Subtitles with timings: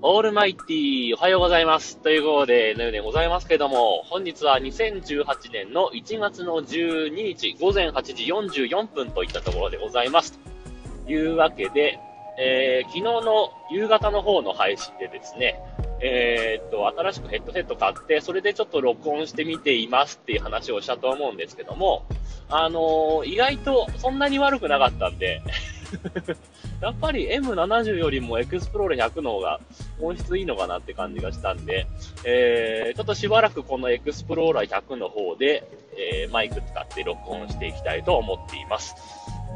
[0.00, 1.96] オールマイティー、おはようございます。
[1.98, 8.24] ということで、のようでございますけども、本日は2018年の1月の12日午前8時
[8.62, 10.38] 44分といったところでございます。
[11.04, 11.98] というわけで、
[12.38, 15.60] えー、昨日の夕方の方の配信でですね、
[16.00, 22.06] えー、っと、新しくヘッドセット買って、それでちょっと録音してみていますっていう話をしたと思うんですけども、
[22.48, 25.42] あのー、意外とそんなに悪くなかったんで
[26.80, 29.60] やっぱり M70 よりもエクスプローラー100の方が
[30.00, 31.86] 音質いいのかなって感じがしたんで、
[32.24, 38.94] えー、ちょっとしばらくこのエクスプローラー100の方で、えー、マイク使って録音していきたいと思っています。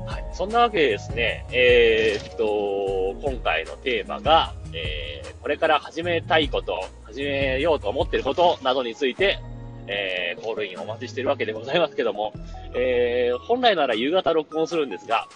[0.07, 0.25] はい。
[0.33, 9.39] そんなわけでですね、えー、っと、今回のテーマが、えー、これから始めたいこと、始めようと思っていることなどについて、
[9.87, 12.33] えー、コールインお待ちしてるわけでございますけども、
[12.75, 15.27] えー、本来なら夕方録音するんですが、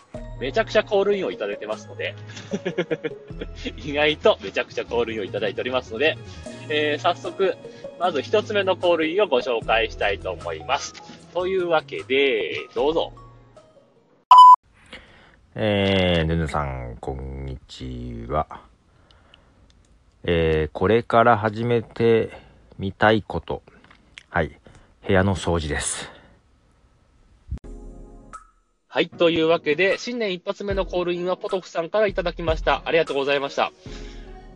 [0.40, 2.14] めちゃくちゃコールインをいただいてますので
[3.78, 6.18] 意外とめちゃくちゃコールインをいただいておりますので、
[6.68, 7.56] えー、早速、
[7.98, 10.94] まず一つ目のコールインをご紹介したいと思います。
[11.32, 13.12] というわけで、どうぞ。
[15.54, 18.46] えー、ぬぬさん、こんにちは。
[20.24, 22.30] えー、これから始めて
[22.78, 23.62] みたいこと。
[24.36, 24.50] はい。
[25.06, 26.10] 部屋の掃除です。
[28.86, 29.08] はい。
[29.08, 32.82] というわけで、新年一発目のコールインはポトフさんからいただきました。
[32.84, 33.72] ありがとうございました。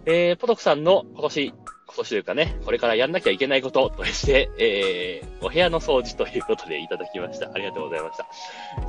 [0.05, 1.56] えー、ポトフさんの今年、今
[1.97, 7.51] 年というかね、これからやんなきゃいけないこととして、えー、お部屋の掃除ということでいただきました。
[7.51, 8.27] ありがとうございました。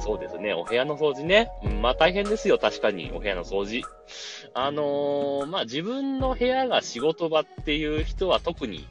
[0.02, 1.52] そうですね、お部屋の掃除ね。
[1.64, 3.84] うん、まあ大変ですよ、確かに、お部屋の掃除。
[4.54, 8.86] あのー、まあ自分の部屋が仕事場っていう人は特に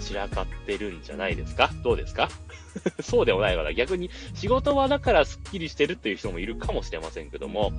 [0.00, 1.70] 散らかってるんじゃないですか？
[1.82, 2.28] どうですか？
[3.02, 7.72] そうでもないから、逆に仕事はだからスッキリしてるっていう人もいるかもしれませんけども、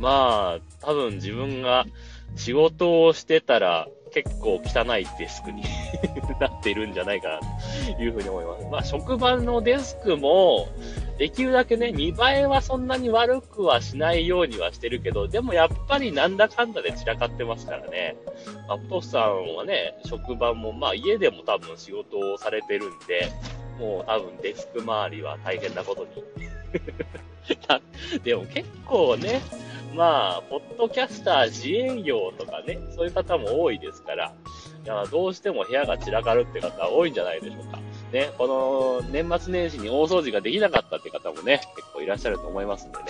[0.00, 1.84] まあ、多分自分が
[2.36, 5.62] 仕事をしてたら結構汚いデスクに
[6.40, 7.40] なってるんじゃないか
[7.86, 8.66] なというふうに思います。
[8.70, 10.68] まあ、職場のデスクも、
[11.18, 18.16] できるだけね、見栄えはそんなに悪くはしないようにはしてるけど、でもやっぱりなんだかんだで散らかってますからね。
[18.68, 23.32] まあ、ポスさんはね、職場も、まあ家でも多分仕事をされてるんで、
[23.80, 26.22] もう多分デスク周りは大変なことに。
[28.22, 29.40] でも結構ね、
[29.94, 34.32] まあ、ポッドキャスター自営業とかね、そういう方も多いですから、
[34.84, 37.80] いやどうしても部屋が散らかるって方多いんじゃないでしょうか。
[38.12, 43.04] ね、この年末年始に大掃除ができなかったって方もね、結構いらっしゃると思いますんでね。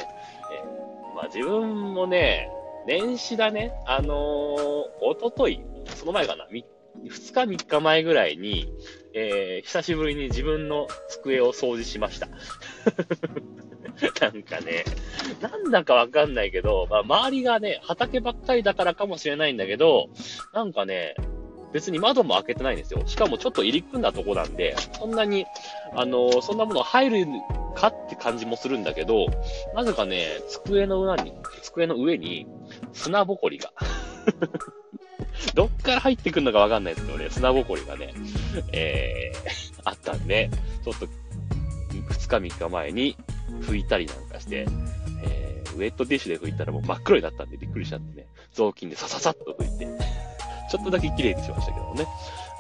[0.53, 0.64] え
[1.14, 2.50] まあ自分もね、
[2.86, 4.16] 年始だね、あのー、
[5.03, 5.60] おととい、
[5.94, 6.64] その前かな、2
[7.04, 8.72] 日3日前ぐらいに、
[9.14, 12.28] えー、久しぶりに自分の机を掃除しました。
[14.20, 14.84] なんかね、
[15.41, 20.08] なんだかわかんないけど、まあ、周りがね、畑ばっかりだからかもしれないんだけど、
[20.53, 21.16] なんかね、
[21.72, 23.02] 別に窓も開けてないんですよ。
[23.06, 25.46] しかもちょっと入り組んだとこなんで、そんなに、
[25.94, 27.26] あの、そんなもの入る
[27.74, 29.26] かって感じもするんだけど、
[29.74, 32.46] なぜかね、机の裏に、机の上に
[32.92, 33.72] 砂ぼこりが
[35.54, 38.14] どっから入ってくるのかわかんないですけどね、砂ぼこりがね、
[38.72, 40.50] えー、あったんで、
[40.84, 43.16] ちょっと、2日3日前に
[43.60, 44.66] 拭いたりなんかして、
[45.24, 49.86] えー、ウェットティッシュで拭いたらもう真っ黒になったんでびっくりしちゃってね、雑巾でさささっと拭いて、
[50.68, 52.06] ちょっとだけ綺麗にしましたけどね。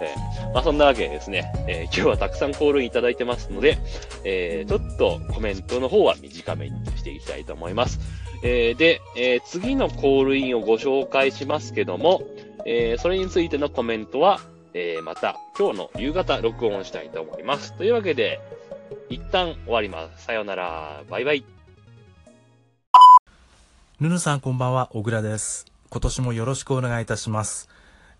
[0.00, 3.78] えー、まあそんなわけでですね、えー、今日はたくさんコールインいただいてますので、
[4.24, 7.98] えー、ちょっとコメントの方は短めにしていきたいと思います。
[8.42, 12.22] えー、で、えー、次のコールインをご紹介しますけども、
[12.64, 14.40] えー、それについてのコメントは、
[14.74, 17.72] えー、また今日の夕方録音したいと思います。
[17.74, 18.40] というわけで、
[19.08, 20.24] 一旦終わります。
[20.24, 21.02] さようなら。
[21.10, 21.44] バイバイ。
[24.00, 25.66] ぬぬさんこんばんは、小倉です。
[25.90, 27.68] 今年もよろしくお願いいたします。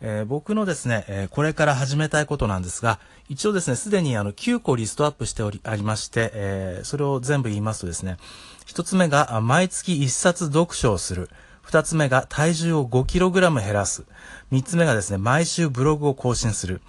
[0.00, 8.16] えー、僕のですね、えー、これから始めたいことなんですが、一応ですね、すでにあの9個リストアップしており、ありまして、えー、それを全部言いますとですね、
[8.64, 11.28] 一つ目が毎月1冊読書をする。
[11.62, 14.04] 二つ目が体重を 5kg 減らす。
[14.50, 16.80] 三つ目がですね、毎週ブログを更新する。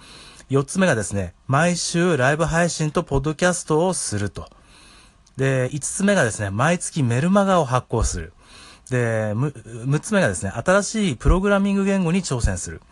[0.48, 4.48] 四つ目がですね、毎週ライブ配信とポッドキャストをすると。
[5.36, 8.32] で、五つ目がですね、毎月メルマガを発行する。
[8.90, 12.82] で、6つ目がですね、新しいプログラミング言語に挑戦する。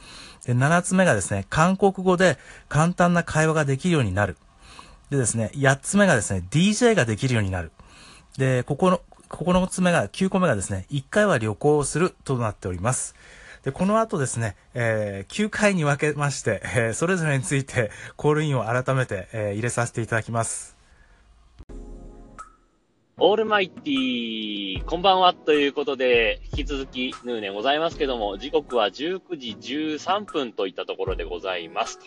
[0.46, 4.36] で、7つ目がですね、韓国語で簡単な会話ができるようになる。
[5.10, 7.72] でですね、8つ目がですね、DJ ができるようになる。
[8.36, 13.14] で、ここの、9つ目が、9個目がですね、1回は旅行をするとなっております。
[13.64, 20.77] で、この後ですね、えー、9回に分けまして、えー、それぞれについてコールインを改めて、えー、入れさせていただきます。
[23.20, 29.56] オールマイティー、こんばんはということで、引き続きヌーネございますけども、時刻は19時
[29.96, 31.98] 13分といったところでございます。
[31.98, 32.06] と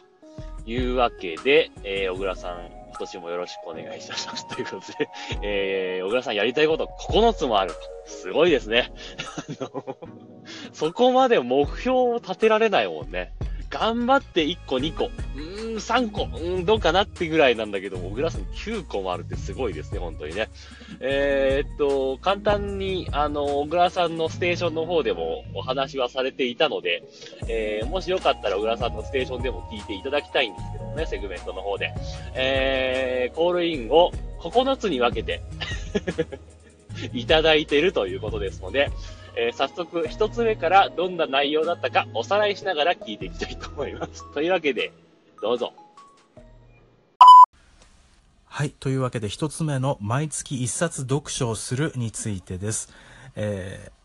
[0.65, 4.47] いうわけで、えー、小倉さん、今年もよろしくお願いいたします。
[4.47, 5.09] ということで、
[5.43, 7.73] えー、小倉さんやりたいこと9つもある。
[8.05, 8.93] すごいですね。
[9.59, 9.97] あの、
[10.71, 13.33] そこまで目標を立てられないもんね。
[13.71, 20.49] 頑張って1個、2個、うん、3個、うん、どうかなってぐらいなんだけども、小倉さん9個もあるってすごいですね、本当にね。
[20.99, 27.03] えー、っと、簡単に、あの、小倉さんのステーションの方でもお話はされていたので、
[27.47, 31.93] えー、もしよかったら小倉さんのステーションでも聞いていただきたいんですけどね、セグメントの方で。
[32.35, 35.41] えー、コールインを9つに分けて
[37.13, 38.91] いただいてるということですので、
[39.35, 44.29] えー、早速一つ目からどんな内容だったかおさらいしながら聞いていきたいと思います。
[44.33, 44.91] というわけで、
[45.41, 45.73] どうぞ。
[48.45, 48.71] はい。
[48.71, 52.89] というわけで、一つ目の毎月一冊読書をするについてです。
[53.35, 54.01] えー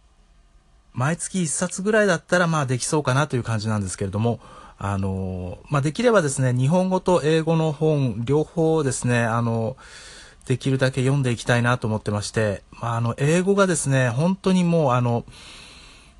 [0.96, 4.40] 毎月一冊ぐらいだったら、まあできそうかなという感じなんですけれども、
[4.78, 9.76] あのーまあできればですね、日本語と英語の本、両方ですね、あの
[10.46, 15.24] できるだけ読んでいきたいなと思ってまして、まああの、英語がですね、本当にもうあの、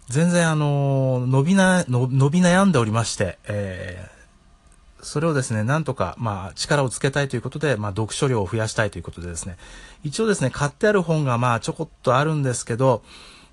[0.08, 4.16] 全然あの伸びな、伸び悩んでおりまして、えー
[5.06, 9.56] それをですね、なんとか、まあ、力をつけたいということで、まあ、読書量を増やしたいということでですね、
[10.02, 13.04] 一応ですね、買ってある本が、まあ、ちょこっとあるんですけど、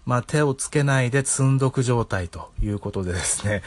[0.08, 3.62] まあ、手をつけないで積んどく状態ということでですね、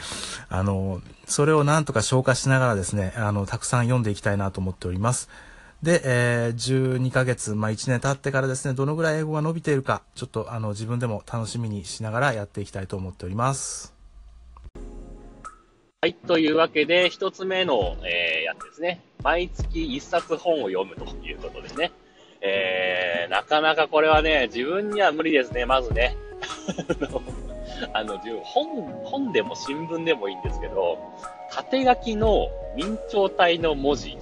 [0.49, 5.29] あの、それをなんとか消化しながらですね、あの、たくさん読んでいきたいなと思っております。
[5.83, 13.93] で、えー12ヶ月、まあ、1年経ってからですね、どのぐらい英語が伸びているか、ちょっと、あの、自分でも楽しみにしながらやっていきたいと思っております。
[16.01, 16.15] はい。
[16.15, 19.01] というわけで、一つ目の、えー、やつですね。
[19.23, 21.91] 毎月一冊本を読むということですね。
[22.41, 26.15] えー、なかなかこれはね、自分には無理ですね、まずね。
[27.93, 30.97] あの、自分、本、本でも新聞でもいいんですけど、
[31.51, 34.17] 縦書きの明朝体の文字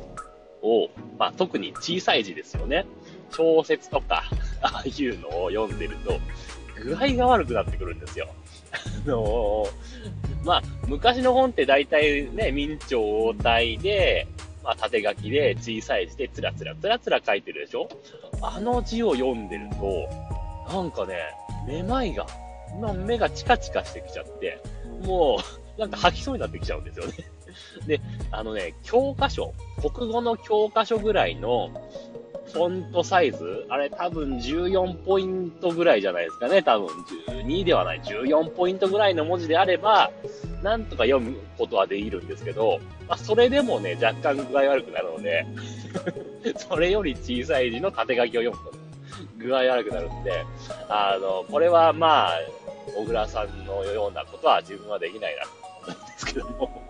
[0.65, 0.89] を、
[1.19, 2.85] まあ、特に小さい字ですよね。
[3.31, 4.23] 小説とか、
[4.61, 6.19] ああいうのを読んでると、
[6.83, 8.27] 具合が悪くなってくるんですよ。
[9.05, 9.67] あの
[10.43, 14.27] まあ、昔の本って大体ね、明朝体で、
[14.63, 17.87] まあ、縦書きで小さい字でつらつらつらつら書いてるでしょ？
[18.41, 21.15] あの字を読んでると、なんかね、
[21.67, 22.25] めまいが、
[22.81, 24.59] ま目がチカチカしてきちゃって、
[25.03, 25.37] も
[25.77, 27.13] う、なんか吐きそうになってきちゃうんですよね。
[27.87, 31.69] で、あのね、教科書、国語の教科書ぐらいの
[32.53, 36.61] フォントサイズ、あれ多分14ポイントぐらいじゃないですかね。
[36.61, 36.87] 多分
[37.27, 40.11] 12ではない、14ポイントぐらいの文字であれば、
[40.63, 45.45] なんとか読むことはできるんですけど、まあ、それでもね、若干具合悪くなるので、
[46.57, 48.73] それより小さい字の縦書きを読むと、
[49.37, 50.43] 具合悪くなるんで、
[50.87, 52.39] あの、これはまあ、
[52.95, 55.49] 小倉さんのようなことは自分はできないなと
[55.87, 56.84] 思うんですけども。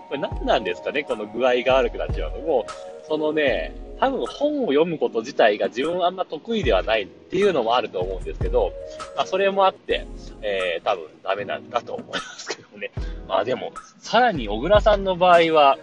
[0.00, 2.66] これ何なんですかねこの具合が悪くなっちゃうのも、
[3.06, 8.72] そのね、多分本を読むこと自体が自分はあんま得意ではないっていうのもあると思うんですけど、
[9.16, 10.06] まあそれもあって、
[10.42, 12.90] えー、多分ダメなんだと思いますけどね。
[13.26, 15.78] まあでも、さらに小倉さんの場合は、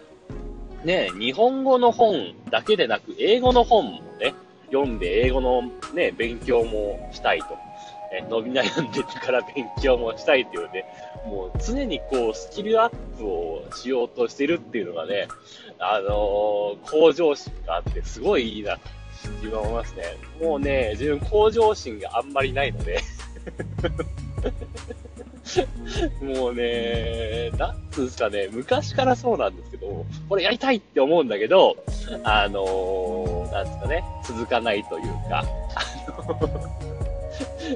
[0.84, 4.34] ね、日本語の本だけでなく、英語の本もね、
[4.68, 5.64] 読んで英語の
[5.94, 7.65] ね、勉強もしたいと。
[8.18, 10.86] え伸び悩んでるから勉強もしたいっていうね、
[11.26, 15.28] もう常にこうスキルアップをしようとしてるっていうのがね、
[15.80, 18.82] あのー向上心があってすごいいいなと
[19.42, 20.04] 自分は思いますね。
[20.42, 23.00] もうね、自分向上心があんまりないので、
[26.22, 31.76] もうね、なんつうんですかね、昔からそうなんですけど、これやりたいって思うんだけど、
[32.24, 35.44] あのー、なんですかね、続かないというか、
[35.76, 36.95] あ の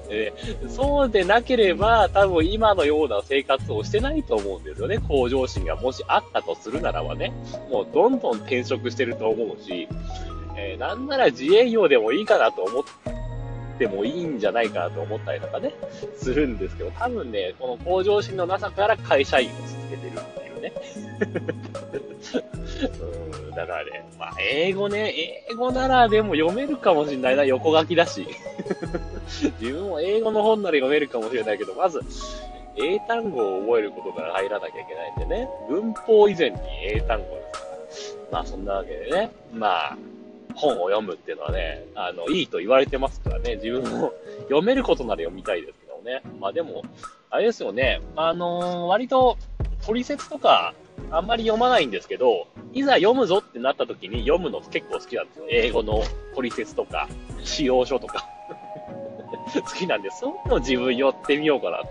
[0.09, 4.99] えーそうでなければ、多分今のような生活をしてないと思うんですよね。
[4.99, 7.33] 向上心がもしあったとするならばね。
[7.69, 9.87] もうどんどん転職してると思うし、
[10.57, 12.83] えーなんなら自営業でもいいかなと思っ
[13.77, 15.73] てもいいんじゃないかなと思ったりとかね、
[16.15, 20.73] するんですけど、多分ね、この向上心のなさから会社員を続けてるってね。
[23.47, 28.27] うん、だからね、まあ、英語ね、英語ならでも読めるかもしれないな、横書きだし。
[29.59, 32.01] 自分も英語の本なら読めるかもしれないけど、まず、
[32.75, 37.53] 英単語を覚えることから入らなきゃいけないんでね、文法以前に英単語で
[37.91, 38.31] すから。
[38.31, 39.97] まあ、そんなわけでね、まあ、
[40.55, 44.13] 本を読むっていうのはね、あの、いいと言われてますからね、自分も
[44.43, 46.21] 読めることなら読みたいですけどね。
[46.39, 46.83] まあでも、
[47.29, 49.37] あれですよね、あのー割と、
[49.85, 50.73] 取説とか、
[51.11, 55.45] あんまり読まないんですけど、いざ読むぞってなった時に読むの結構好きなんですよ。
[55.49, 56.03] 英語の
[56.35, 57.07] 取説とか、
[57.43, 58.27] 使用書とか。
[59.53, 61.83] 好きなんで、そういうの自分寄ってみようかな、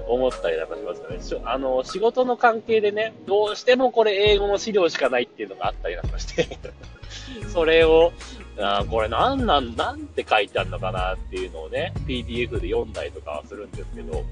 [0.00, 1.42] と思ったりなんかしますかね。
[1.44, 6.58] あの、仕事の関係でね、どうしてもこれ英語の資料しかないっていうのがあったりなんかして
[7.52, 8.12] それを、
[8.60, 14.24] あこれなんなん、なんて書いてあるのかなっていうのをね、PDF で読んだりとかはするんですけど、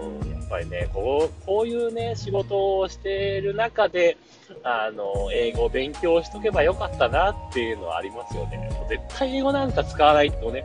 [0.00, 4.16] うん、やっぱりね、こう、こういうね、仕事をしてる中で、
[4.62, 8.70] あの、英語を勉強しとけばよかったなっていうのはありますよね。
[8.88, 10.64] 絶対英語なんか使わないとね、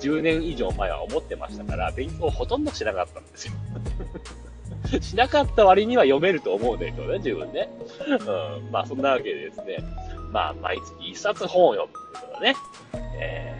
[0.00, 3.54] 10年以上前は思ってましたから、勉強ほとんどしなかったんですよ。
[5.00, 7.68] しなかった割には読めると思うんですよね、自分ね。
[8.08, 8.14] う
[8.60, 8.70] ん。
[8.70, 9.78] まあ、そんなわけでですね。
[10.30, 12.54] まあ、毎月一冊本を読むということはね、
[13.18, 13.54] え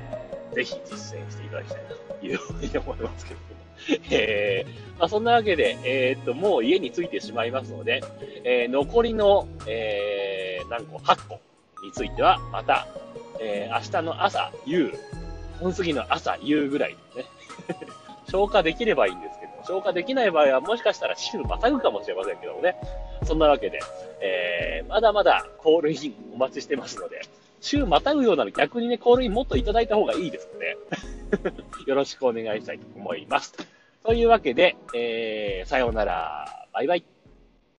[0.50, 3.52] ー、ぜひ実践していただきたいなというふうに思いますけども。
[4.10, 8.02] えー、まあ、そんなわけで、えー、っと、もう家に着いてしまいますので、
[8.44, 11.40] えー、残りの、えー、何個 ?8 個
[11.84, 12.86] については、また、
[13.40, 14.92] えー、明日の朝、夕、
[15.60, 17.24] 本過ぎの朝、夕ぐらいですね。
[18.30, 22.76] 消化できればいいんです、消化できない場合はもしかしたら週またぐかもしれませんけどもね。
[23.24, 23.80] そんなわけで、
[24.20, 27.22] えー、まだまだコールインお待ちしてますので、
[27.60, 30.76] 週またぐようなら逆にね、コールインもっといただいた方がいいですので、
[31.86, 33.54] よろしくお願いしたいと思います。
[34.04, 36.66] というわけで、えー、さようなら。
[36.72, 37.11] バイバイ。